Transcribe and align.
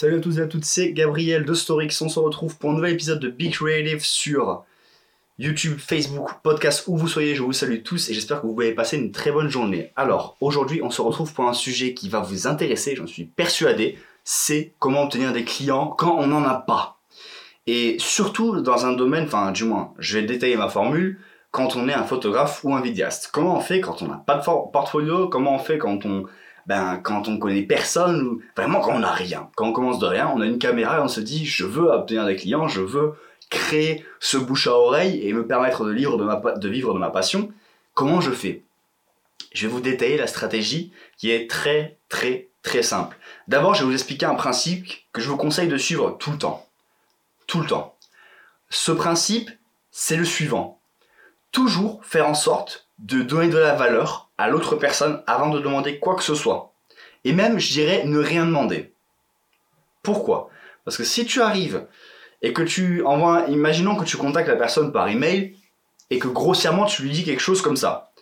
Salut 0.00 0.18
à 0.18 0.20
tous 0.20 0.38
et 0.38 0.42
à 0.42 0.46
toutes, 0.46 0.64
c'est 0.64 0.92
Gabriel 0.92 1.44
de 1.44 1.54
Storix. 1.54 2.00
On 2.02 2.08
se 2.08 2.20
retrouve 2.20 2.56
pour 2.56 2.70
un 2.70 2.74
nouvel 2.74 2.92
épisode 2.92 3.18
de 3.18 3.28
Big 3.28 3.52
Creative 3.52 4.04
sur 4.04 4.62
YouTube, 5.40 5.76
Facebook, 5.76 6.30
podcast, 6.44 6.84
où 6.86 6.96
vous 6.96 7.08
soyez. 7.08 7.34
Je 7.34 7.42
vous 7.42 7.52
salue 7.52 7.82
tous 7.82 8.08
et 8.08 8.14
j'espère 8.14 8.40
que 8.40 8.46
vous 8.46 8.60
avez 8.60 8.74
passé 8.74 8.96
une 8.96 9.10
très 9.10 9.32
bonne 9.32 9.48
journée. 9.48 9.90
Alors, 9.96 10.36
aujourd'hui, 10.40 10.82
on 10.84 10.90
se 10.90 11.02
retrouve 11.02 11.34
pour 11.34 11.48
un 11.48 11.52
sujet 11.52 11.94
qui 11.94 12.08
va 12.08 12.20
vous 12.20 12.46
intéresser, 12.46 12.94
j'en 12.94 13.08
suis 13.08 13.24
persuadé. 13.24 13.98
C'est 14.22 14.72
comment 14.78 15.02
obtenir 15.02 15.32
des 15.32 15.42
clients 15.42 15.88
quand 15.88 16.16
on 16.16 16.28
n'en 16.28 16.44
a 16.44 16.54
pas. 16.54 17.00
Et 17.66 17.96
surtout 17.98 18.60
dans 18.60 18.86
un 18.86 18.92
domaine, 18.92 19.24
enfin, 19.24 19.50
du 19.50 19.64
moins, 19.64 19.94
je 19.98 20.16
vais 20.16 20.24
détailler 20.24 20.56
ma 20.56 20.68
formule 20.68 21.18
quand 21.50 21.74
on 21.74 21.88
est 21.88 21.94
un 21.94 22.04
photographe 22.04 22.60
ou 22.62 22.72
un 22.72 22.80
vidéaste. 22.80 23.30
Comment 23.32 23.56
on 23.56 23.60
fait 23.60 23.80
quand 23.80 24.00
on 24.02 24.06
n'a 24.06 24.22
pas 24.24 24.36
de 24.36 24.44
portfolio? 24.44 25.26
Comment 25.26 25.56
on 25.56 25.58
fait 25.58 25.78
quand 25.78 26.06
on 26.06 26.26
ben, 26.68 27.00
quand 27.02 27.28
on 27.28 27.38
connaît 27.38 27.62
personne, 27.62 28.40
vraiment 28.54 28.80
quand 28.80 28.94
on 28.94 28.98
n'a 28.98 29.10
rien, 29.10 29.48
quand 29.56 29.68
on 29.68 29.72
commence 29.72 29.98
de 29.98 30.06
rien, 30.06 30.30
on 30.34 30.42
a 30.42 30.46
une 30.46 30.58
caméra 30.58 30.98
et 30.98 31.00
on 31.00 31.08
se 31.08 31.20
dit 31.20 31.46
je 31.46 31.64
veux 31.64 31.90
obtenir 31.90 32.26
des 32.26 32.36
clients, 32.36 32.68
je 32.68 32.82
veux 32.82 33.14
créer 33.48 34.04
ce 34.20 34.36
bouche 34.36 34.66
à 34.66 34.74
oreille 34.74 35.26
et 35.26 35.32
me 35.32 35.46
permettre 35.46 35.86
de, 35.86 35.92
vivre 35.92 36.18
de, 36.18 36.24
ma, 36.24 36.36
de 36.36 36.68
vivre 36.68 36.92
de 36.92 36.98
ma 36.98 37.08
passion. 37.08 37.50
Comment 37.94 38.20
je 38.20 38.32
fais? 38.32 38.62
Je 39.54 39.66
vais 39.66 39.72
vous 39.72 39.80
détailler 39.80 40.18
la 40.18 40.26
stratégie 40.26 40.92
qui 41.16 41.30
est 41.30 41.48
très 41.50 41.96
très 42.10 42.48
très 42.62 42.82
simple. 42.82 43.16
D'abord, 43.48 43.74
je 43.74 43.80
vais 43.80 43.86
vous 43.86 43.94
expliquer 43.94 44.26
un 44.26 44.34
principe 44.34 44.86
que 45.14 45.22
je 45.22 45.30
vous 45.30 45.38
conseille 45.38 45.68
de 45.68 45.78
suivre 45.78 46.18
tout 46.20 46.32
le 46.32 46.38
temps. 46.38 46.66
Tout 47.46 47.60
le 47.60 47.66
temps. 47.66 47.96
Ce 48.68 48.92
principe, 48.92 49.50
c'est 49.90 50.18
le 50.18 50.26
suivant. 50.26 50.78
Toujours 51.50 52.04
faire 52.04 52.28
en 52.28 52.34
sorte 52.34 52.88
de 52.98 53.22
donner 53.22 53.48
de 53.48 53.56
la 53.56 53.74
valeur 53.74 54.27
à 54.38 54.48
l'autre 54.48 54.76
personne 54.76 55.22
avant 55.26 55.50
de 55.50 55.60
demander 55.60 55.98
quoi 55.98 56.14
que 56.14 56.22
ce 56.22 56.34
soit. 56.34 56.72
Et 57.24 57.32
même, 57.32 57.58
je 57.58 57.72
dirais, 57.72 58.04
ne 58.04 58.18
rien 58.18 58.46
demander. 58.46 58.92
Pourquoi? 60.02 60.48
Parce 60.84 60.96
que 60.96 61.04
si 61.04 61.26
tu 61.26 61.42
arrives 61.42 61.86
et 62.40 62.52
que 62.52 62.62
tu 62.62 63.04
envoies, 63.04 63.46
imaginons 63.48 63.96
que 63.96 64.04
tu 64.04 64.16
contactes 64.16 64.48
la 64.48 64.56
personne 64.56 64.92
par 64.92 65.08
email 65.08 65.56
et 66.10 66.18
que 66.18 66.28
grossièrement 66.28 66.86
tu 66.86 67.02
lui 67.02 67.10
dis 67.10 67.24
quelque 67.24 67.40
chose 67.42 67.60
comme 67.60 67.76
ça. 67.76 68.12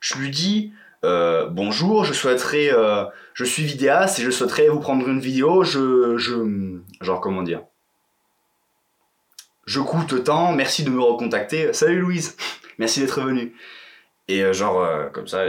Je 0.00 0.16
lui 0.16 0.30
dis 0.30 0.72
euh, 1.04 1.46
bonjour, 1.46 2.04
je 2.04 2.12
souhaiterais, 2.12 2.72
euh, 2.72 3.04
je 3.34 3.44
suis 3.44 3.64
vidéaste 3.64 4.18
et 4.18 4.22
je 4.22 4.30
souhaiterais 4.30 4.68
vous 4.68 4.80
prendre 4.80 5.06
une 5.08 5.20
vidéo. 5.20 5.62
Je, 5.62 6.16
je, 6.16 6.80
genre 7.00 7.20
comment 7.20 7.42
dire? 7.42 7.62
Je 9.66 9.80
coûte 9.80 10.24
tant, 10.24 10.52
merci 10.52 10.84
de 10.84 10.90
me 10.90 11.00
recontacter. 11.00 11.72
Salut 11.72 12.00
Louise, 12.00 12.36
merci 12.78 13.00
d'être 13.00 13.20
venue. 13.20 13.54
Et 14.28 14.42
euh, 14.42 14.52
genre, 14.52 14.82
euh, 14.82 15.08
comme 15.08 15.28
ça, 15.28 15.44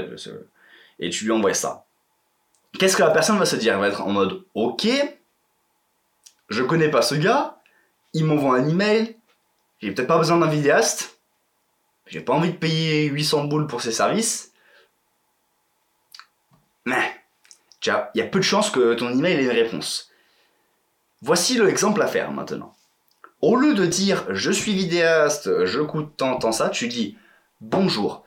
et 0.99 1.09
tu 1.09 1.25
lui 1.25 1.31
envoies 1.31 1.53
ça. 1.53 1.85
Qu'est-ce 2.79 2.97
que 2.97 3.03
la 3.03 3.11
personne 3.11 3.37
va 3.37 3.45
se 3.45 3.55
dire? 3.55 3.73
Elle 3.73 3.79
va 3.79 3.87
être 3.87 4.01
en 4.01 4.11
mode 4.11 4.43
Ok, 4.53 4.87
je 6.49 6.63
connais 6.63 6.89
pas 6.89 7.01
ce 7.01 7.15
gars, 7.15 7.57
il 8.13 8.25
m'envoie 8.25 8.57
un 8.57 8.67
email, 8.67 9.17
j'ai 9.79 9.91
peut-être 9.91 10.07
pas 10.07 10.17
besoin 10.17 10.37
d'un 10.37 10.47
vidéaste, 10.47 11.19
j'ai 12.05 12.21
pas 12.21 12.33
envie 12.33 12.51
de 12.51 12.57
payer 12.57 13.05
800 13.07 13.45
boules 13.45 13.67
pour 13.67 13.81
ses 13.81 13.91
services. 13.91 14.53
Mais, 16.85 17.15
il 17.85 17.91
y 18.15 18.21
a 18.21 18.25
peu 18.25 18.39
de 18.39 18.43
chances 18.43 18.69
que 18.69 18.93
ton 18.93 19.11
email 19.11 19.37
ait 19.37 19.43
une 19.43 19.51
réponse. 19.51 20.11
Voici 21.21 21.57
l'exemple 21.57 22.01
à 22.01 22.07
faire 22.07 22.31
maintenant. 22.31 22.73
Au 23.41 23.55
lieu 23.55 23.73
de 23.73 23.85
dire 23.85 24.25
je 24.29 24.51
suis 24.51 24.73
vidéaste, 24.73 25.65
je 25.65 25.81
coûte 25.81 26.15
tant, 26.17 26.37
tant 26.37 26.51
ça, 26.51 26.69
tu 26.69 26.87
dis 26.87 27.17
bonjour, 27.61 28.23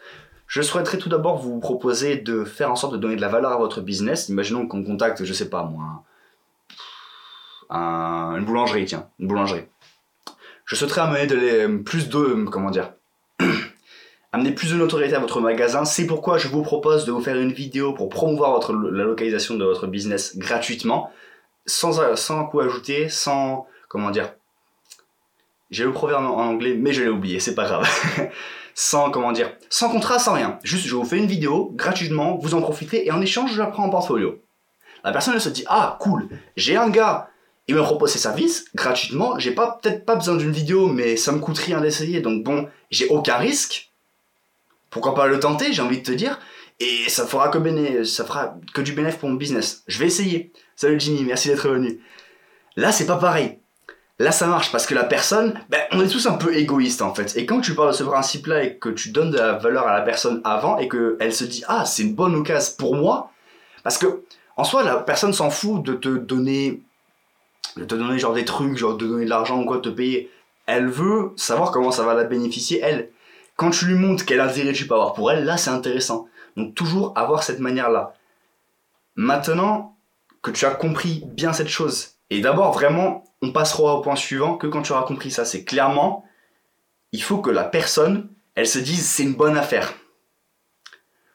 je 0.51 0.63
souhaiterais 0.63 0.99
tout 0.99 1.09
d'abord 1.09 1.39
vous 1.39 1.61
proposer 1.61 2.17
de 2.17 2.43
faire 2.43 2.73
en 2.73 2.75
sorte 2.75 2.93
de 2.93 2.99
donner 2.99 3.15
de 3.15 3.21
la 3.21 3.29
valeur 3.29 3.53
à 3.53 3.57
votre 3.57 3.81
business. 3.81 4.29
Imaginons 4.29 4.67
qu'on 4.67 4.83
contacte, 4.83 5.25
je 5.25 5.33
sais 5.33 5.49
pas 5.49 5.63
moi, 5.63 6.03
une 7.71 8.45
boulangerie, 8.45 8.85
tiens, 8.85 9.07
une 9.21 9.29
boulangerie. 9.29 9.63
Je 10.65 10.75
souhaiterais 10.75 11.03
amener 11.03 11.29
de 11.29 11.79
plus 11.79 12.09
de, 12.09 12.45
comment 12.47 12.73
dire, 12.73 12.95
amener 14.33 14.51
plus 14.51 14.73
de 14.73 14.77
notoriété 14.77 15.15
à 15.15 15.21
votre 15.21 15.41
magasin. 15.41 15.85
C'est 15.85 16.09
pourquoi 16.09 16.37
je 16.37 16.49
vous 16.49 16.63
propose 16.63 17.05
de 17.05 17.13
vous 17.13 17.23
faire 17.23 17.37
une 17.37 17.53
vidéo 17.53 17.93
pour 17.93 18.09
promouvoir 18.09 18.59
la 18.73 19.05
localisation 19.05 19.55
de 19.55 19.65
votre 19.65 19.87
business 19.87 20.37
gratuitement, 20.37 21.13
sans, 21.65 22.17
sans 22.17 22.45
coût 22.47 22.59
ajouté, 22.59 23.09
sans, 23.09 23.69
comment 23.87 24.11
dire, 24.11 24.33
j'ai 25.71 25.85
le 25.85 25.93
proverbe 25.93 26.25
en 26.25 26.39
anglais, 26.39 26.75
mais 26.77 26.93
je 26.93 27.05
l'ai 27.05 27.09
oublié, 27.09 27.39
c'est 27.39 27.55
pas 27.55 27.67
grave. 27.67 27.89
sans 28.75 29.11
comment 29.11 29.33
dire, 29.33 29.53
sans 29.69 29.91
contrat, 29.91 30.19
sans 30.19 30.35
rien. 30.35 30.59
Juste, 30.63 30.87
je 30.87 30.95
vous 30.95 31.05
fais 31.05 31.19
une 31.19 31.27
vidéo 31.27 31.73
gratuitement, 31.75 32.37
vous 32.37 32.55
en 32.55 32.61
profitez 32.61 33.07
et 33.07 33.13
en 33.13 33.21
échange, 33.21 33.53
je 33.53 33.59
la 33.59 33.67
prends 33.67 33.85
en 33.85 33.91
portfolio. 33.91 34.41
La 35.05 35.13
personne 35.13 35.35
elle 35.35 35.41
se 35.41 35.49
dit 35.49 35.65
ah 35.69 35.97
cool, 36.01 36.29
j'ai 36.57 36.77
un 36.77 36.91
gars, 36.91 37.31
il 37.69 37.75
me 37.75 37.83
propose 37.83 38.11
ses 38.13 38.19
services 38.19 38.67
gratuitement, 38.75 39.39
j'ai 39.39 39.53
pas 39.53 39.79
peut-être 39.81 40.05
pas 40.05 40.17
besoin 40.17 40.37
d'une 40.37 40.53
vidéo, 40.53 40.89
mais 40.89 41.17
ça 41.17 41.33
me 41.33 41.39
coûte 41.39 41.59
rien 41.59 41.81
d'essayer, 41.81 42.21
donc 42.21 42.43
bon, 42.43 42.69
j'ai 42.91 43.07
aucun 43.09 43.37
risque. 43.37 43.93
Pourquoi 44.91 45.15
pas 45.15 45.29
le 45.29 45.39
tenter, 45.39 45.73
j'ai 45.73 45.83
envie 45.83 45.99
de 45.99 46.03
te 46.03 46.11
dire. 46.11 46.41
Et 46.81 47.09
ça 47.09 47.27
fera 47.27 47.49
que, 47.49 48.05
ça 48.05 48.25
fera 48.25 48.57
que 48.75 48.81
du 48.81 48.93
bénéfice 48.93 49.21
pour 49.21 49.29
mon 49.29 49.37
business. 49.37 49.85
Je 49.87 49.99
vais 49.99 50.07
essayer. 50.07 50.53
Salut 50.75 50.99
Jimmy, 50.99 51.23
merci 51.23 51.49
d'être 51.49 51.69
venu. 51.69 52.01
Là, 52.75 52.91
c'est 52.91 53.07
pas 53.07 53.19
pareil. 53.19 53.60
Là, 54.21 54.33
ça 54.33 54.47
marche 54.49 54.71
parce 54.71 54.85
que 54.85 54.95
la 54.95 55.05
personne, 55.05 55.59
ben, 55.71 55.81
on 55.93 56.01
est 56.03 56.09
tous 56.09 56.27
un 56.27 56.35
peu 56.35 56.55
égoïstes 56.55 57.01
en 57.01 57.15
fait. 57.15 57.35
Et 57.39 57.47
quand 57.47 57.63
tu 57.63 57.75
parles 57.75 57.93
de 57.93 57.97
ce 57.97 58.05
principe-là 58.05 58.65
et 58.65 58.77
que 58.77 58.91
tu 58.91 59.13
donnes 59.13 59.31
de 59.31 59.39
la 59.39 59.55
valeur 59.55 59.89
à 59.89 59.95
la 59.95 60.03
personne 60.03 60.43
avant 60.45 60.77
et 60.77 60.91
qu'elle 60.91 61.33
se 61.33 61.45
dit 61.45 61.65
ah 61.69 61.87
c'est 61.87 62.03
une 62.03 62.15
bonne 62.15 62.35
occasion 62.35 62.75
pour 62.77 62.97
moi, 62.97 63.33
parce 63.83 63.97
que 63.97 64.23
en 64.59 64.65
soi 64.65 64.83
la 64.83 64.97
personne 64.97 65.33
s'en 65.33 65.49
fout 65.49 65.83
de 65.83 65.95
te 65.95 66.11
donner, 66.11 66.83
de 67.79 67.85
te 67.87 67.95
donner 67.95 68.19
genre 68.19 68.35
des 68.35 68.45
trucs, 68.45 68.77
genre 68.77 68.95
de 68.95 69.07
donner 69.07 69.25
de 69.25 69.31
l'argent 69.31 69.59
ou 69.59 69.65
quoi, 69.65 69.79
de 69.79 69.81
te 69.81 69.89
payer. 69.89 70.31
Elle 70.67 70.89
veut 70.89 71.33
savoir 71.37 71.71
comment 71.71 71.91
ça 71.91 72.03
va 72.03 72.13
la 72.13 72.25
bénéficier 72.25 72.79
elle. 72.83 73.09
Quand 73.57 73.71
tu 73.71 73.87
lui 73.87 73.95
montres 73.95 74.27
quel 74.27 74.41
intérêt 74.41 74.75
tu 74.75 74.87
peux 74.87 74.97
avoir 74.97 75.15
pour 75.15 75.33
elle, 75.33 75.47
là 75.47 75.57
c'est 75.57 75.71
intéressant. 75.71 76.29
Donc 76.59 76.75
toujours 76.75 77.15
avoir 77.17 77.43
cette 77.43 77.59
manière-là. 77.59 78.13
Maintenant 79.17 79.97
que 80.43 80.51
tu 80.51 80.67
as 80.67 80.73
compris 80.73 81.25
bien 81.25 81.55
cette 81.55 81.69
chose, 81.69 82.17
et 82.29 82.43
d'abord 82.43 82.73
vraiment 82.73 83.25
on 83.43 83.53
passera 83.53 83.95
au 83.95 84.01
point 84.01 84.17
suivant 84.17 84.57
que 84.57 84.67
quand 84.67 84.83
tu 84.83 84.93
auras 84.93 85.03
compris 85.03 85.31
ça. 85.31 85.45
C'est 85.45 85.65
clairement, 85.65 86.25
il 87.13 87.23
faut 87.23 87.39
que 87.39 87.51
la 87.51 87.65
personne, 87.65 88.29
elle 88.55 88.67
se 88.67 88.79
dise 88.79 89.09
c'est 89.09 89.23
une 89.23 89.35
bonne 89.35 89.57
affaire. 89.57 89.95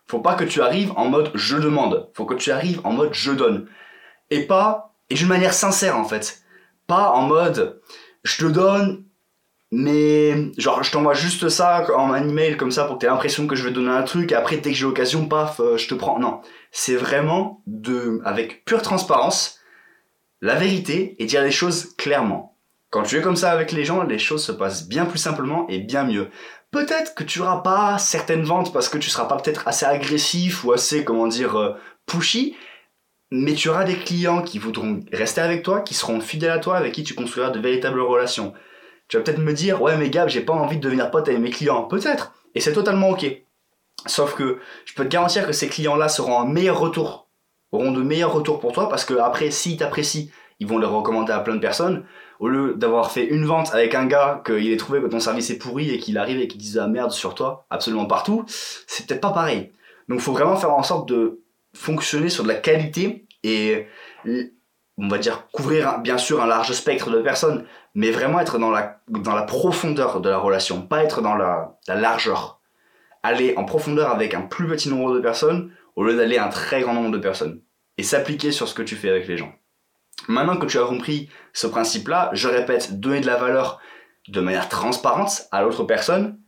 Faut 0.07 0.19
pas 0.19 0.35
que 0.35 0.43
tu 0.43 0.61
arrives 0.61 0.91
en 0.95 1.05
mode 1.05 1.31
je 1.33 1.57
demande. 1.57 2.09
Faut 2.13 2.25
que 2.25 2.35
tu 2.35 2.51
arrives 2.51 2.81
en 2.83 2.91
mode 2.91 3.13
je 3.13 3.31
donne. 3.31 3.67
Et 4.29 4.45
pas, 4.45 4.95
et 5.09 5.15
d'une 5.15 5.27
manière 5.27 5.53
sincère 5.53 5.97
en 5.97 6.05
fait. 6.05 6.43
Pas 6.87 7.09
en 7.09 7.23
mode 7.23 7.81
je 8.23 8.45
te 8.45 8.51
donne, 8.51 9.05
mais 9.71 10.51
genre 10.57 10.83
je 10.83 10.91
t'envoie 10.91 11.13
juste 11.13 11.49
ça 11.49 11.85
en 11.95 12.15
email 12.15 12.57
comme 12.57 12.71
ça 12.71 12.85
pour 12.85 12.95
que 12.95 12.99
tu 13.01 13.05
aies 13.05 13.09
l'impression 13.09 13.47
que 13.47 13.55
je 13.55 13.63
vais 13.63 13.71
donner 13.71 13.91
un 13.91 14.03
truc 14.03 14.31
et 14.31 14.35
après 14.35 14.57
dès 14.57 14.71
que 14.71 14.75
j'ai 14.75 14.85
l'occasion, 14.85 15.27
paf, 15.27 15.59
euh, 15.59 15.77
je 15.77 15.87
te 15.87 15.95
prends. 15.95 16.19
Non. 16.19 16.41
C'est 16.71 16.95
vraiment 16.95 17.61
de, 17.65 18.21
avec 18.25 18.63
pure 18.65 18.81
transparence, 18.81 19.59
la 20.45 20.55
vérité 20.55 21.15
et 21.17 21.25
dire 21.25 21.41
les 21.41 21.51
choses 21.51 21.95
clairement. 21.97 22.55
Quand 22.91 23.01
tu 23.01 23.17
es 23.17 23.21
comme 23.21 23.35
ça 23.35 23.51
avec 23.51 23.71
les 23.71 23.83
gens, 23.83 24.03
les 24.03 24.19
choses 24.19 24.45
se 24.45 24.51
passent 24.51 24.87
bien 24.87 25.05
plus 25.05 25.17
simplement 25.17 25.65
et 25.69 25.79
bien 25.79 26.03
mieux. 26.03 26.29
Peut-être 26.69 27.15
que 27.15 27.23
tu 27.23 27.39
n'auras 27.39 27.61
pas 27.61 27.97
certaines 27.97 28.43
ventes 28.43 28.71
parce 28.71 28.87
que 28.87 28.99
tu 28.99 29.09
seras 29.09 29.25
pas 29.25 29.37
peut-être 29.37 29.67
assez 29.67 29.87
agressif 29.87 30.63
ou 30.63 30.71
assez, 30.71 31.03
comment 31.03 31.25
dire, 31.25 31.57
euh, 31.59 31.73
pushy, 32.05 32.55
mais 33.31 33.53
tu 33.53 33.69
auras 33.69 33.85
des 33.85 33.95
clients 33.95 34.43
qui 34.43 34.59
voudront 34.59 34.99
rester 35.11 35.41
avec 35.41 35.63
toi, 35.63 35.81
qui 35.81 35.95
seront 35.95 36.19
fidèles 36.19 36.51
à 36.51 36.59
toi, 36.59 36.77
avec 36.77 36.93
qui 36.93 37.03
tu 37.03 37.15
construiras 37.15 37.49
de 37.49 37.59
véritables 37.59 37.99
relations. 37.99 38.53
Tu 39.07 39.17
vas 39.17 39.23
peut-être 39.23 39.39
me 39.39 39.51
dire, 39.51 39.81
ouais 39.81 39.97
mais 39.97 40.11
Gab, 40.11 40.29
j'ai 40.29 40.41
pas 40.41 40.53
envie 40.53 40.77
de 40.77 40.81
devenir 40.81 41.09
pote 41.09 41.27
avec 41.27 41.41
mes 41.41 41.49
clients. 41.49 41.85
Peut-être, 41.85 42.33
et 42.53 42.59
c'est 42.59 42.73
totalement 42.73 43.09
ok. 43.09 43.25
Sauf 44.05 44.35
que 44.35 44.59
je 44.85 44.93
peux 44.93 45.05
te 45.05 45.09
garantir 45.09 45.47
que 45.47 45.53
ces 45.53 45.69
clients-là 45.69 46.07
seront 46.07 46.39
un 46.39 46.45
meilleur 46.45 46.79
retour 46.79 47.24
auront 47.75 47.91
de 47.91 48.01
meilleurs 48.01 48.33
retours 48.33 48.59
pour 48.59 48.71
toi 48.71 48.89
parce 48.89 49.05
que 49.05 49.13
après, 49.13 49.51
s'ils 49.51 49.77
t'apprécient, 49.77 50.27
ils 50.59 50.67
vont 50.67 50.77
les 50.77 50.85
recommander 50.85 51.31
à 51.31 51.39
plein 51.39 51.55
de 51.55 51.59
personnes. 51.59 52.05
Au 52.39 52.47
lieu 52.47 52.73
d'avoir 52.75 53.11
fait 53.11 53.25
une 53.25 53.45
vente 53.45 53.73
avec 53.73 53.95
un 53.95 54.05
gars 54.05 54.41
qu'il 54.45 54.71
ait 54.71 54.77
trouvé 54.77 55.01
que 55.01 55.07
ton 55.07 55.19
service 55.19 55.49
est 55.49 55.57
pourri 55.57 55.89
et 55.89 55.99
qu'il 55.99 56.17
arrive 56.17 56.39
et 56.39 56.47
qu'il 56.47 56.59
dise 56.59 56.75
la 56.75 56.87
merde 56.87 57.11
sur 57.11 57.35
toi 57.35 57.65
absolument 57.69 58.05
partout, 58.05 58.43
c'est 58.47 59.07
peut-être 59.07 59.21
pas 59.21 59.31
pareil. 59.31 59.71
Donc, 60.09 60.19
faut 60.19 60.33
vraiment 60.33 60.55
faire 60.55 60.71
en 60.71 60.83
sorte 60.83 61.07
de 61.07 61.41
fonctionner 61.73 62.29
sur 62.29 62.43
de 62.43 62.49
la 62.49 62.55
qualité 62.55 63.25
et 63.43 63.87
on 64.97 65.07
va 65.07 65.17
dire 65.17 65.47
couvrir 65.51 65.99
bien 65.99 66.17
sûr 66.17 66.41
un 66.41 66.47
large 66.47 66.71
spectre 66.71 67.09
de 67.09 67.21
personnes, 67.21 67.65
mais 67.93 68.11
vraiment 68.11 68.39
être 68.39 68.57
dans 68.59 68.71
la, 68.71 69.01
dans 69.07 69.35
la 69.35 69.43
profondeur 69.43 70.21
de 70.21 70.29
la 70.29 70.37
relation, 70.37 70.81
pas 70.81 71.03
être 71.03 71.21
dans 71.21 71.35
la, 71.35 71.77
la 71.87 71.95
largeur. 71.95 72.59
Aller 73.23 73.55
en 73.57 73.65
profondeur 73.65 74.11
avec 74.11 74.33
un 74.33 74.41
plus 74.41 74.67
petit 74.67 74.89
nombre 74.89 75.13
de 75.13 75.19
personnes 75.19 75.71
au 75.95 76.03
lieu 76.03 76.15
d'aller 76.15 76.37
à 76.37 76.45
un 76.45 76.49
très 76.49 76.81
grand 76.81 76.93
nombre 76.93 77.11
de 77.11 77.17
personnes 77.17 77.61
et 77.97 78.03
s'appliquer 78.03 78.51
sur 78.51 78.67
ce 78.67 78.73
que 78.73 78.81
tu 78.81 78.95
fais 78.95 79.09
avec 79.09 79.27
les 79.27 79.37
gens. 79.37 79.53
Maintenant 80.27 80.57
que 80.57 80.65
tu 80.65 80.79
as 80.79 80.85
compris 80.85 81.29
ce 81.53 81.67
principe-là, 81.67 82.29
je 82.33 82.47
répète, 82.47 82.99
donner 82.99 83.21
de 83.21 83.27
la 83.27 83.37
valeur 83.37 83.79
de 84.27 84.41
manière 84.41 84.69
transparente 84.69 85.43
à 85.51 85.61
l'autre 85.61 85.83
personne, 85.83 86.39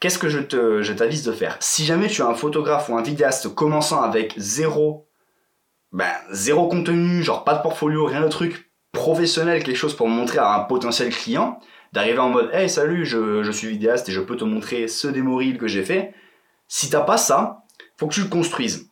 qu'est-ce 0.00 0.18
que 0.18 0.28
je 0.28 0.92
t'avise 0.92 1.24
de 1.24 1.32
faire? 1.32 1.56
Si 1.60 1.84
jamais 1.84 2.08
tu 2.08 2.22
as 2.22 2.26
un 2.26 2.34
photographe 2.34 2.88
ou 2.88 2.96
un 2.96 3.02
vidéaste 3.02 3.54
commençant 3.54 4.02
avec 4.02 4.34
zéro, 4.36 5.08
ben, 5.92 6.12
zéro 6.30 6.68
contenu, 6.68 7.22
genre 7.22 7.44
pas 7.44 7.54
de 7.54 7.62
portfolio, 7.62 8.06
rien 8.06 8.20
de 8.20 8.28
truc, 8.28 8.70
professionnel, 8.92 9.62
quelque 9.62 9.76
chose 9.76 9.96
pour 9.96 10.08
montrer 10.08 10.38
à 10.38 10.54
un 10.54 10.60
potentiel 10.60 11.10
client, 11.10 11.60
d'arriver 11.92 12.18
en 12.18 12.30
mode 12.30 12.50
Hey, 12.52 12.68
salut, 12.68 13.04
je, 13.04 13.42
je, 13.42 13.50
suis 13.50 13.68
vidéaste 13.68 14.08
et 14.08 14.12
je 14.12 14.20
peux 14.20 14.36
te 14.36 14.44
montrer 14.44 14.88
ce 14.88 15.08
démo 15.08 15.36
reel 15.36 15.58
que 15.58 15.66
j'ai 15.66 15.84
fait. 15.84 16.14
Si 16.68 16.90
t'as 16.90 17.00
pas 17.00 17.16
ça, 17.16 17.64
faut 17.98 18.06
que 18.06 18.14
tu 18.14 18.22
le 18.22 18.28
construises. 18.28 18.90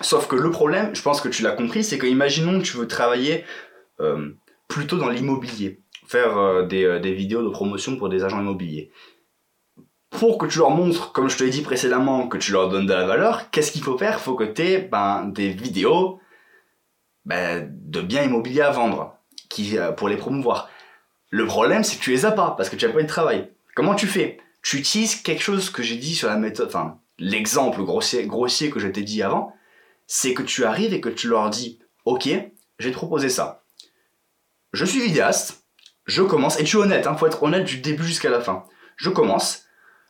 Sauf 0.00 0.26
que 0.26 0.36
le 0.36 0.50
problème, 0.50 0.94
je 0.94 1.02
pense 1.02 1.20
que 1.20 1.28
tu 1.28 1.42
l'as 1.42 1.52
compris, 1.52 1.84
c'est 1.84 1.98
que 1.98 2.06
imaginons 2.06 2.58
que 2.58 2.64
tu 2.64 2.76
veux 2.76 2.88
travailler 2.88 3.44
euh, 4.00 4.30
plutôt 4.68 4.98
dans 4.98 5.08
l'immobilier, 5.08 5.82
faire 6.06 6.36
euh, 6.36 6.66
des, 6.66 6.84
euh, 6.84 6.98
des, 6.98 7.14
vidéos 7.14 7.42
de 7.42 7.48
promotion 7.48 7.96
pour 7.96 8.08
des 8.08 8.24
agents 8.24 8.40
immobiliers. 8.40 8.90
Pour 10.10 10.38
que 10.38 10.46
tu 10.46 10.58
leur 10.58 10.70
montres, 10.70 11.12
comme 11.12 11.28
je 11.28 11.36
te 11.36 11.44
l'ai 11.44 11.50
dit 11.50 11.62
précédemment, 11.62 12.28
que 12.28 12.38
tu 12.38 12.52
leur 12.52 12.68
donnes 12.68 12.86
de 12.86 12.92
la 12.92 13.06
valeur, 13.06 13.50
qu'est-ce 13.50 13.72
qu'il 13.72 13.82
faut 13.82 13.98
faire? 13.98 14.18
Il 14.18 14.22
faut 14.22 14.34
que 14.34 14.44
tu 14.44 14.62
aies 14.62 14.78
ben, 14.78 15.26
des 15.26 15.50
vidéos 15.50 16.20
ben, 17.24 17.68
de 17.70 18.00
biens 18.00 18.22
immobiliers 18.22 18.62
à 18.62 18.70
vendre 18.70 19.16
qui, 19.48 19.76
pour 19.96 20.08
les 20.08 20.16
promouvoir. 20.16 20.68
Le 21.30 21.46
problème, 21.46 21.82
c'est 21.82 21.96
que 21.96 22.02
tu 22.02 22.10
les 22.10 22.26
as 22.26 22.32
pas 22.32 22.54
parce 22.56 22.68
que 22.68 22.76
tu 22.76 22.86
n'as 22.86 22.92
pas 22.92 23.00
eu 23.00 23.04
de 23.04 23.08
travail. 23.08 23.50
Comment 23.74 23.96
tu 23.96 24.06
fais? 24.06 24.38
Tu 24.62 24.78
utilises 24.78 25.16
quelque 25.16 25.42
chose 25.42 25.70
que 25.70 25.82
j'ai 25.82 25.96
dit 25.96 26.14
sur 26.14 26.28
la 26.28 26.36
méthode, 26.36 26.68
enfin, 26.68 26.98
l'exemple 27.18 27.82
grossier, 27.82 28.26
grossier 28.26 28.70
que 28.70 28.78
je 28.78 28.86
t'ai 28.86 29.02
dit 29.02 29.22
avant, 29.22 29.52
c'est 30.06 30.34
que 30.34 30.42
tu 30.42 30.64
arrives 30.64 30.94
et 30.94 31.00
que 31.00 31.08
tu 31.08 31.28
leur 31.28 31.50
dis 31.50 31.78
Ok, 32.04 32.28
te 32.78 32.88
proposer 32.90 33.28
ça. 33.28 33.64
Je 34.72 34.84
suis 34.84 35.00
vidéaste, 35.00 35.64
je 36.04 36.22
commence, 36.22 36.58
et 36.60 36.64
tu 36.64 36.76
es 36.76 36.80
honnête, 36.80 37.06
hein, 37.06 37.16
faut 37.16 37.26
être 37.26 37.42
honnête 37.42 37.64
du 37.64 37.78
début 37.78 38.04
jusqu'à 38.04 38.30
la 38.30 38.40
fin. 38.40 38.64
Je 38.96 39.08
commence, 39.08 39.64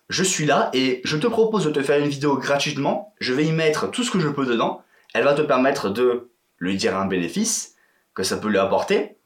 je 0.08 0.25
suis 0.25 0.46
là 0.46 0.70
et 0.73 1.00
je 1.05 1.17
te 1.17 1.26
propose 1.26 1.64
de 1.64 1.70
te 1.70 1.82
faire 1.82 1.99
une 1.99 2.08
vidéo 2.08 2.37
gratuitement, 2.37 3.14
je 3.20 3.32
vais 3.32 3.44
y 3.44 3.52
mettre 3.52 3.91
tout 3.91 4.02
ce 4.02 4.11
que 4.11 4.20
je 4.20 4.29
peux 4.29 4.46
dedans, 4.46 4.82
elle 5.14 5.25
va 5.25 5.35
te 5.35 5.43
permettre 5.43 5.91
de 5.91 6.31
lui 6.58 6.76
dire 6.76 6.96
un 6.96 7.06
bénéfice 7.06 7.76
que 8.14 8.23
ça 8.23 8.37
peut 8.37 8.49
lui 8.49 8.58
apporter, 8.58 9.17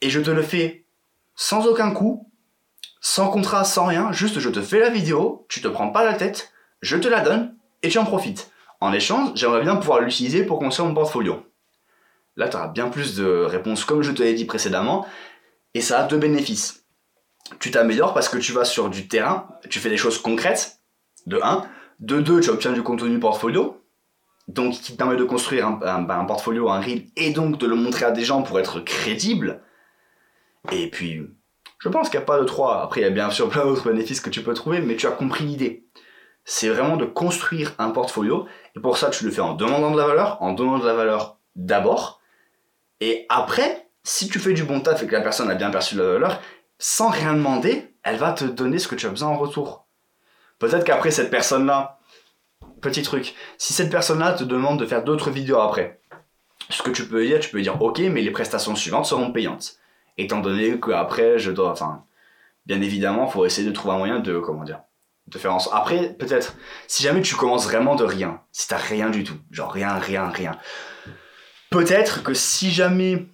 et 0.00 0.10
je 0.10 0.20
te 0.20 0.30
le 0.30 0.42
fais 0.42 0.84
sans 1.34 1.66
aucun 1.66 1.90
coût, 1.90 2.30
sans 3.00 3.30
contrat, 3.30 3.64
sans 3.64 3.86
rien, 3.86 4.12
juste 4.12 4.38
je 4.38 4.48
te 4.48 4.60
fais 4.60 4.80
la 4.80 4.90
vidéo, 4.90 5.46
tu 5.48 5.60
te 5.60 5.68
prends 5.68 5.90
pas 5.90 6.04
la 6.04 6.14
tête, 6.14 6.52
je 6.82 6.96
te 6.96 7.08
la 7.08 7.20
donne 7.20 7.56
et 7.82 7.88
tu 7.88 7.98
en 7.98 8.04
profites. 8.04 8.50
En 8.80 8.92
échange, 8.92 9.30
j'aimerais 9.34 9.62
bien 9.62 9.76
pouvoir 9.76 10.00
l'utiliser 10.00 10.44
pour 10.44 10.58
construire 10.58 10.88
mon 10.88 10.94
portfolio. 10.94 11.42
Là, 12.36 12.48
tu 12.48 12.56
auras 12.56 12.68
bien 12.68 12.88
plus 12.88 13.16
de 13.16 13.26
réponses 13.26 13.84
comme 13.84 14.02
je 14.02 14.12
te 14.12 14.22
l'ai 14.22 14.34
dit 14.34 14.44
précédemment, 14.44 15.06
et 15.74 15.80
ça 15.80 16.00
a 16.00 16.06
deux 16.06 16.18
bénéfices. 16.18 16.84
Tu 17.58 17.70
t'améliores 17.70 18.14
parce 18.14 18.28
que 18.28 18.38
tu 18.38 18.52
vas 18.52 18.64
sur 18.64 18.90
du 18.90 19.08
terrain, 19.08 19.48
tu 19.68 19.80
fais 19.80 19.90
des 19.90 19.96
choses 19.96 20.18
concrètes, 20.18 20.80
de 21.26 21.40
1. 21.42 21.62
De 22.00 22.20
2, 22.20 22.40
tu 22.40 22.50
obtiens 22.50 22.72
du 22.72 22.82
contenu 22.82 23.18
portfolio, 23.18 23.82
donc 24.46 24.74
qui 24.74 24.92
te 24.92 24.96
permet 24.96 25.16
de 25.16 25.24
construire 25.24 25.66
un, 25.66 26.08
un 26.08 26.24
portfolio, 26.24 26.68
un 26.70 26.80
reel, 26.80 27.06
et 27.16 27.32
donc 27.32 27.58
de 27.58 27.66
le 27.66 27.74
montrer 27.74 28.04
à 28.04 28.12
des 28.12 28.24
gens 28.24 28.42
pour 28.42 28.60
être 28.60 28.80
crédible. 28.80 29.62
Et 30.70 30.88
puis, 30.90 31.22
je 31.80 31.88
pense 31.88 32.08
qu'il 32.08 32.18
n'y 32.18 32.22
a 32.22 32.26
pas 32.26 32.38
de 32.38 32.44
3. 32.44 32.82
Après, 32.82 33.00
il 33.00 33.04
y 33.04 33.06
a 33.06 33.10
bien 33.10 33.30
sûr 33.30 33.48
plein 33.48 33.64
d'autres 33.64 33.90
bénéfices 33.90 34.20
que 34.20 34.30
tu 34.30 34.42
peux 34.42 34.54
trouver, 34.54 34.80
mais 34.80 34.96
tu 34.96 35.06
as 35.06 35.12
compris 35.12 35.44
l'idée. 35.44 35.88
C'est 36.50 36.70
vraiment 36.70 36.96
de 36.96 37.04
construire 37.04 37.74
un 37.78 37.90
portfolio. 37.90 38.46
Et 38.74 38.80
pour 38.80 38.96
ça, 38.96 39.10
tu 39.10 39.24
le 39.26 39.30
fais 39.30 39.42
en 39.42 39.52
demandant 39.52 39.90
de 39.90 39.98
la 39.98 40.06
valeur, 40.06 40.40
en 40.40 40.52
donnant 40.52 40.78
de 40.78 40.86
la 40.86 40.94
valeur 40.94 41.36
d'abord. 41.56 42.22
Et 43.00 43.26
après, 43.28 43.90
si 44.02 44.30
tu 44.30 44.38
fais 44.38 44.54
du 44.54 44.64
bon 44.64 44.80
taf 44.80 45.02
et 45.02 45.06
que 45.06 45.12
la 45.12 45.20
personne 45.20 45.50
a 45.50 45.54
bien 45.54 45.70
perçu 45.70 45.94
la 45.96 46.04
valeur, 46.04 46.40
sans 46.78 47.10
rien 47.10 47.34
demander, 47.34 47.94
elle 48.02 48.16
va 48.16 48.32
te 48.32 48.44
donner 48.44 48.78
ce 48.78 48.88
que 48.88 48.94
tu 48.94 49.04
as 49.04 49.10
besoin 49.10 49.28
en 49.28 49.36
retour. 49.36 49.84
Peut-être 50.58 50.84
qu'après, 50.84 51.10
cette 51.10 51.30
personne-là, 51.30 51.98
petit 52.80 53.02
truc, 53.02 53.34
si 53.58 53.74
cette 53.74 53.90
personne-là 53.90 54.32
te 54.32 54.44
demande 54.44 54.80
de 54.80 54.86
faire 54.86 55.04
d'autres 55.04 55.30
vidéos 55.30 55.60
après, 55.60 56.00
ce 56.70 56.82
que 56.82 56.90
tu 56.90 57.06
peux 57.06 57.26
dire, 57.26 57.40
tu 57.40 57.50
peux 57.50 57.60
dire 57.60 57.80
ok, 57.82 57.98
mais 57.98 58.22
les 58.22 58.30
prestations 58.30 58.74
suivantes 58.74 59.04
seront 59.04 59.32
payantes 59.32 59.78
étant 60.16 60.40
donné 60.40 60.80
qu'après, 60.80 61.38
je 61.38 61.50
dois, 61.50 61.70
enfin, 61.70 62.04
bien 62.66 62.80
évidemment, 62.80 63.26
il 63.26 63.32
faut 63.32 63.44
essayer 63.44 63.68
de 63.68 63.72
trouver 63.72 63.94
un 63.94 63.98
moyen 63.98 64.18
de, 64.18 64.38
comment 64.38 64.64
dire, 64.64 64.80
Après, 65.72 66.14
peut-être, 66.18 66.54
si 66.86 67.02
jamais 67.02 67.22
tu 67.22 67.34
commences 67.34 67.66
vraiment 67.66 67.94
de 67.94 68.04
rien, 68.04 68.40
si 68.52 68.68
t'as 68.68 68.76
rien 68.76 69.10
du 69.10 69.24
tout, 69.24 69.36
genre 69.50 69.70
rien, 69.70 69.94
rien, 69.94 70.28
rien, 70.28 70.58
peut-être 71.70 72.22
que 72.22 72.34
si 72.34 72.70
jamais 72.70 73.26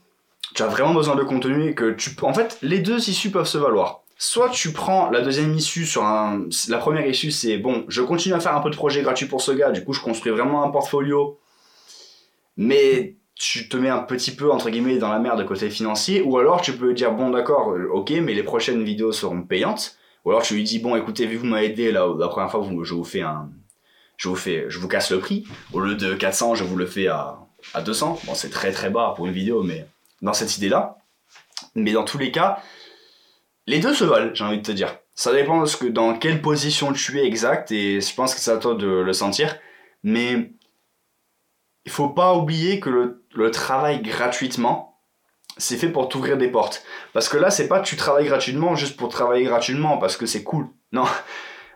tu 0.54 0.62
as 0.62 0.66
vraiment 0.66 0.94
besoin 0.94 1.16
de 1.16 1.22
contenu 1.22 1.74
que 1.74 1.92
tu 1.92 2.10
en 2.22 2.34
fait, 2.34 2.58
les 2.62 2.78
deux 2.78 3.08
issues 3.08 3.30
peuvent 3.30 3.46
se 3.46 3.58
valoir. 3.58 4.00
Soit 4.16 4.50
tu 4.50 4.72
prends 4.72 5.10
la 5.10 5.20
deuxième 5.20 5.54
issue 5.54 5.84
sur 5.86 6.04
un, 6.04 6.46
la 6.68 6.78
première 6.78 7.06
issue 7.06 7.32
c'est 7.32 7.58
bon, 7.58 7.84
je 7.88 8.00
continue 8.02 8.34
à 8.34 8.40
faire 8.40 8.54
un 8.54 8.60
peu 8.60 8.70
de 8.70 8.76
projet 8.76 9.02
gratuit 9.02 9.26
pour 9.26 9.42
ce 9.42 9.52
gars, 9.52 9.70
du 9.70 9.84
coup 9.84 9.92
je 9.92 10.00
construis 10.00 10.32
vraiment 10.32 10.62
un 10.64 10.70
portfolio, 10.70 11.38
mais 12.56 13.16
tu 13.34 13.68
te 13.68 13.76
mets 13.76 13.88
un 13.88 13.98
petit 13.98 14.30
peu 14.30 14.52
entre 14.52 14.70
guillemets 14.70 14.98
dans 14.98 15.08
la 15.08 15.18
merde 15.18 15.44
côté 15.44 15.68
financier 15.68 16.22
ou 16.22 16.38
alors 16.38 16.60
tu 16.60 16.72
peux 16.72 16.94
dire 16.94 17.12
bon 17.12 17.30
d'accord 17.30 17.74
ok 17.92 18.12
mais 18.22 18.32
les 18.32 18.44
prochaines 18.44 18.84
vidéos 18.84 19.10
seront 19.10 19.42
payantes 19.42 19.98
ou 20.24 20.30
alors 20.30 20.42
tu 20.42 20.54
lui 20.54 20.64
dis 20.64 20.78
bon 20.78 20.96
écoutez 20.96 21.26
vu 21.26 21.36
que 21.36 21.42
vous 21.42 21.46
m'avez 21.46 21.66
aidé 21.66 21.92
là 21.92 22.06
la 22.18 22.28
première 22.28 22.50
fois 22.50 22.66
je 22.82 22.94
vous 22.94 23.04
fais 23.04 23.22
un 23.22 23.50
je 24.16 24.28
vous 24.28 24.36
fais 24.36 24.66
je 24.68 24.78
vous 24.78 24.88
casse 24.88 25.10
le 25.10 25.18
prix. 25.18 25.46
Au 25.72 25.80
lieu 25.80 25.94
de 25.94 26.14
400 26.14 26.54
je 26.54 26.64
vous 26.64 26.76
le 26.76 26.86
fais 26.86 27.08
à, 27.08 27.38
à 27.74 27.82
200 27.82 28.20
bon 28.24 28.34
c'est 28.34 28.50
très 28.50 28.72
très 28.72 28.90
bas 28.90 29.12
pour 29.16 29.26
une 29.26 29.32
vidéo 29.32 29.62
mais 29.62 29.86
dans 30.22 30.32
cette 30.32 30.56
idée 30.56 30.68
là 30.68 30.98
mais 31.74 31.92
dans 31.92 32.04
tous 32.04 32.18
les 32.18 32.30
cas 32.30 32.58
les 33.66 33.80
deux 33.80 33.94
se 33.94 34.04
valent 34.04 34.34
j'ai 34.34 34.44
envie 34.44 34.58
de 34.58 34.62
te 34.62 34.72
dire. 34.72 34.98
Ça 35.14 35.32
dépend 35.32 35.60
de 35.60 35.66
ce 35.66 35.76
que 35.76 35.86
dans 35.86 36.18
quelle 36.18 36.42
position 36.42 36.92
tu 36.92 37.20
es 37.20 37.24
exact 37.24 37.70
et 37.70 38.00
je 38.00 38.14
pense 38.14 38.34
que 38.34 38.40
c'est 38.40 38.50
à 38.50 38.56
toi 38.56 38.74
de 38.74 38.86
le 38.86 39.12
sentir. 39.12 39.56
Mais 40.02 40.52
il 41.84 41.92
faut 41.92 42.08
pas 42.08 42.34
oublier 42.34 42.80
que 42.80 43.20
le 43.34 43.50
travail 43.50 44.02
gratuitement, 44.02 44.93
c'est 45.56 45.76
fait 45.76 45.88
pour 45.88 46.08
t'ouvrir 46.08 46.36
des 46.36 46.48
portes. 46.48 46.84
Parce 47.12 47.28
que 47.28 47.36
là, 47.36 47.50
c'est 47.50 47.68
pas 47.68 47.80
tu 47.80 47.96
travailles 47.96 48.26
gratuitement 48.26 48.74
juste 48.74 48.96
pour 48.96 49.08
travailler 49.08 49.44
gratuitement 49.44 49.98
parce 49.98 50.16
que 50.16 50.26
c'est 50.26 50.42
cool. 50.42 50.68
Non. 50.92 51.04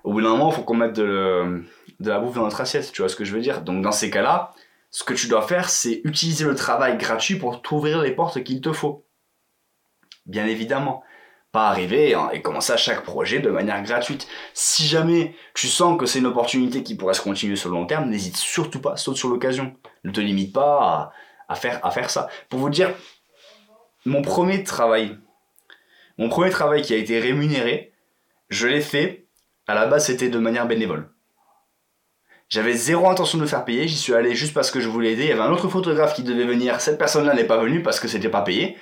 Au 0.04 0.12
bout 0.12 0.20
d'un 0.20 0.30
moment, 0.30 0.50
il 0.50 0.54
faut 0.54 0.62
qu'on 0.62 0.76
mette 0.76 0.94
de, 0.94 1.64
la 2.00 2.18
bouffe 2.20 2.34
dans 2.34 2.42
notre 2.42 2.60
assiette, 2.60 2.92
tu 2.92 3.02
vois 3.02 3.08
ce 3.08 3.16
que 3.16 3.24
je 3.24 3.34
veux 3.34 3.40
dire? 3.40 3.62
Donc 3.62 3.82
dans 3.82 3.92
ces 3.92 4.10
cas-là, 4.10 4.52
ce 4.90 5.04
que 5.04 5.14
tu 5.14 5.28
dois 5.28 5.42
faire, 5.42 5.68
c'est 5.68 6.00
utiliser 6.04 6.44
le 6.44 6.54
travail 6.54 6.96
gratuit 6.96 7.36
pour 7.36 7.62
t'ouvrir 7.62 8.00
les 8.00 8.12
portes 8.12 8.42
qu'il 8.42 8.60
te 8.60 8.72
faut. 8.72 9.06
Bien 10.26 10.46
évidemment 10.46 11.02
pas 11.50 11.68
arriver 11.68 12.14
et 12.32 12.42
commencer 12.42 12.74
à 12.74 12.76
chaque 12.76 13.04
projet 13.04 13.38
de 13.38 13.48
manière 13.48 13.82
gratuite. 13.82 14.28
Si 14.52 14.86
jamais 14.86 15.34
tu 15.54 15.66
sens 15.66 15.98
que 15.98 16.04
c'est 16.04 16.18
une 16.18 16.26
opportunité 16.26 16.82
qui 16.82 16.94
pourrait 16.94 17.14
se 17.14 17.22
continuer 17.22 17.56
sur 17.56 17.70
le 17.70 17.76
long 17.76 17.86
terme, 17.86 18.10
n'hésite 18.10 18.36
surtout 18.36 18.82
pas, 18.82 18.96
saute 18.96 19.16
sur 19.16 19.30
l'occasion. 19.30 19.74
Ne 20.04 20.10
te 20.10 20.20
limite 20.20 20.52
pas 20.52 21.10
à 21.48 21.54
faire 21.54 22.10
ça. 22.10 22.28
Pour 22.50 22.60
vous 22.60 22.68
dire, 22.68 22.94
mon 24.08 24.22
premier 24.22 24.64
travail, 24.64 25.18
mon 26.16 26.28
premier 26.28 26.50
travail 26.50 26.82
qui 26.82 26.94
a 26.94 26.96
été 26.96 27.20
rémunéré, 27.20 27.92
je 28.48 28.66
l'ai 28.66 28.80
fait, 28.80 29.26
à 29.66 29.74
la 29.74 29.86
base 29.86 30.06
c'était 30.06 30.30
de 30.30 30.38
manière 30.38 30.66
bénévole. 30.66 31.10
J'avais 32.48 32.72
zéro 32.72 33.08
intention 33.10 33.36
de 33.36 33.44
faire 33.44 33.66
payer, 33.66 33.86
j'y 33.86 33.96
suis 33.96 34.14
allé 34.14 34.34
juste 34.34 34.54
parce 34.54 34.70
que 34.70 34.80
je 34.80 34.88
voulais 34.88 35.12
aider. 35.12 35.24
Il 35.24 35.28
y 35.28 35.32
avait 35.32 35.42
un 35.42 35.52
autre 35.52 35.68
photographe 35.68 36.14
qui 36.14 36.22
devait 36.22 36.46
venir, 36.46 36.80
cette 36.80 36.98
personne-là 36.98 37.34
n'est 37.34 37.44
pas 37.44 37.58
venue 37.58 37.82
parce 37.82 38.00
que 38.00 38.08
c'était 38.08 38.30
pas 38.30 38.40
payé. 38.40 38.78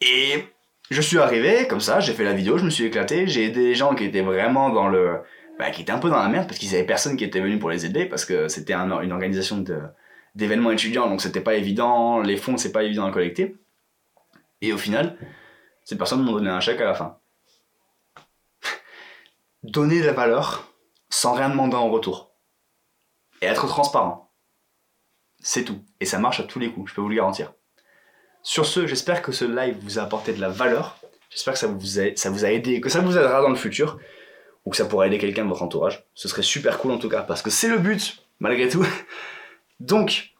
Et 0.00 0.44
je 0.90 1.00
suis 1.00 1.18
arrivé 1.18 1.68
comme 1.68 1.80
ça, 1.80 2.00
j'ai 2.00 2.12
fait 2.12 2.24
la 2.24 2.32
vidéo, 2.32 2.58
je 2.58 2.64
me 2.64 2.70
suis 2.70 2.84
éclaté, 2.84 3.28
j'ai 3.28 3.44
aidé 3.44 3.60
des 3.60 3.74
gens 3.76 3.94
qui 3.94 4.04
étaient 4.04 4.22
vraiment 4.22 4.70
dans 4.70 4.88
le, 4.88 5.20
bah, 5.60 5.70
qui 5.70 5.82
étaient 5.82 5.92
un 5.92 6.00
peu 6.00 6.10
dans 6.10 6.18
la 6.18 6.28
merde 6.28 6.48
parce 6.48 6.58
qu'ils 6.58 6.74
avaient 6.74 6.84
personne 6.84 7.16
qui 7.16 7.22
était 7.22 7.40
venu 7.40 7.60
pour 7.60 7.70
les 7.70 7.86
aider 7.86 8.06
parce 8.06 8.24
que 8.24 8.48
c'était 8.48 8.72
un, 8.72 9.00
une 9.00 9.12
organisation 9.12 9.64
d'événements 10.34 10.72
étudiants 10.72 11.08
donc 11.08 11.22
c'était 11.22 11.40
pas 11.40 11.54
évident, 11.54 12.20
les 12.20 12.36
fonds 12.36 12.56
c'est 12.56 12.72
pas 12.72 12.82
évident 12.82 13.06
à 13.06 13.12
collecter. 13.12 13.56
Et 14.64 14.72
au 14.72 14.78
final, 14.78 15.18
ces 15.84 15.98
personnes 15.98 16.22
m'ont 16.22 16.32
donné 16.32 16.48
un 16.48 16.60
chèque 16.60 16.80
à 16.80 16.86
la 16.86 16.94
fin. 16.94 17.18
Donner 19.62 20.00
de 20.00 20.06
la 20.06 20.14
valeur 20.14 20.72
sans 21.10 21.34
rien 21.34 21.50
demander 21.50 21.76
en 21.76 21.90
retour. 21.90 22.32
Et 23.42 23.46
être 23.46 23.66
transparent. 23.66 24.32
C'est 25.38 25.64
tout. 25.64 25.84
Et 26.00 26.06
ça 26.06 26.18
marche 26.18 26.40
à 26.40 26.44
tous 26.44 26.58
les 26.58 26.72
coups, 26.72 26.90
je 26.90 26.94
peux 26.94 27.02
vous 27.02 27.10
le 27.10 27.16
garantir. 27.16 27.52
Sur 28.42 28.64
ce, 28.64 28.86
j'espère 28.86 29.20
que 29.20 29.32
ce 29.32 29.44
live 29.44 29.76
vous 29.82 29.98
a 29.98 30.02
apporté 30.02 30.32
de 30.32 30.40
la 30.40 30.48
valeur. 30.48 30.98
J'espère 31.28 31.52
que 31.52 31.60
ça 31.60 31.66
vous, 31.66 31.98
a, 31.98 32.50
aidé, 32.50 32.80
que 32.80 32.88
ça 32.88 33.00
vous 33.00 33.18
aidera 33.18 33.42
dans 33.42 33.50
le 33.50 33.56
futur, 33.56 33.98
ou 34.64 34.70
que 34.70 34.78
ça 34.78 34.86
pourra 34.86 35.06
aider 35.08 35.18
quelqu'un 35.18 35.44
de 35.44 35.50
votre 35.50 35.62
entourage. 35.62 36.06
Ce 36.14 36.26
serait 36.26 36.42
super 36.42 36.78
cool 36.78 36.92
en 36.92 36.98
tout 36.98 37.10
cas, 37.10 37.22
parce 37.22 37.42
que 37.42 37.50
c'est 37.50 37.68
le 37.68 37.78
but, 37.78 38.24
malgré 38.40 38.70
tout. 38.70 38.86
Donc, 39.80 40.34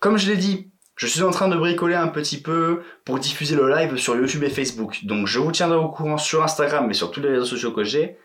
comme 0.00 0.18
je 0.18 0.30
l'ai 0.30 0.36
dit, 0.36 0.70
je 0.96 1.06
suis 1.06 1.22
en 1.22 1.30
train 1.30 1.48
de 1.48 1.56
bricoler 1.56 1.94
un 1.94 2.08
petit 2.08 2.40
peu 2.40 2.82
pour 3.04 3.18
diffuser 3.18 3.56
le 3.56 3.68
live 3.68 3.96
sur 3.96 4.16
YouTube 4.16 4.44
et 4.44 4.50
Facebook. 4.50 5.04
Donc 5.04 5.26
je 5.26 5.40
vous 5.40 5.50
tiendrai 5.50 5.78
au 5.78 5.88
courant 5.88 6.18
sur 6.18 6.42
Instagram, 6.42 6.86
mais 6.86 6.94
sur 6.94 7.10
tous 7.10 7.20
les 7.20 7.30
réseaux 7.30 7.44
sociaux 7.44 7.72
que 7.72 7.84
j'ai. 7.84 8.16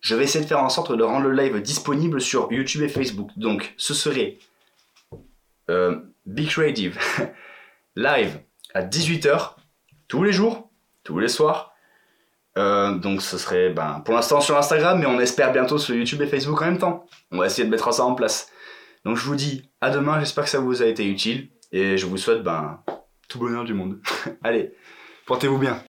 Je 0.00 0.14
vais 0.14 0.24
essayer 0.24 0.44
de 0.44 0.48
faire 0.48 0.62
en 0.62 0.68
sorte 0.68 0.92
de 0.92 1.02
rendre 1.02 1.28
le 1.28 1.34
live 1.34 1.60
disponible 1.60 2.20
sur 2.20 2.52
YouTube 2.52 2.82
et 2.82 2.88
Facebook. 2.88 3.30
Donc 3.36 3.74
ce 3.76 3.94
serait 3.94 4.38
euh, 5.70 5.96
Big 6.26 6.48
Creative 6.48 6.98
live 7.96 8.40
à 8.74 8.82
18h 8.82 9.54
tous 10.08 10.22
les 10.22 10.32
jours, 10.32 10.70
tous 11.04 11.18
les 11.18 11.28
soirs. 11.28 11.74
Euh, 12.58 12.98
donc 12.98 13.22
ce 13.22 13.38
serait 13.38 13.70
ben, 13.70 14.02
pour 14.04 14.14
l'instant 14.14 14.40
sur 14.40 14.58
Instagram, 14.58 14.98
mais 14.98 15.06
on 15.06 15.20
espère 15.20 15.52
bientôt 15.52 15.78
sur 15.78 15.94
YouTube 15.94 16.20
et 16.20 16.26
Facebook 16.26 16.60
en 16.60 16.66
même 16.66 16.78
temps. 16.78 17.06
On 17.30 17.38
va 17.38 17.46
essayer 17.46 17.64
de 17.64 17.70
mettre 17.70 17.92
ça 17.94 18.04
en 18.04 18.14
place. 18.14 18.50
Donc 19.06 19.16
je 19.16 19.24
vous 19.24 19.36
dis 19.36 19.70
à 19.80 19.90
demain, 19.90 20.18
j'espère 20.18 20.44
que 20.44 20.50
ça 20.50 20.58
vous 20.58 20.82
a 20.82 20.86
été 20.86 21.06
utile 21.06 21.48
et 21.72 21.96
je 21.96 22.06
vous 22.06 22.16
souhaite 22.16 22.42
ben, 22.42 22.82
tout 23.28 23.38
bonheur 23.38 23.64
du 23.64 23.74
monde. 23.74 24.00
Allez, 24.42 24.74
portez-vous 25.26 25.58
bien. 25.58 25.82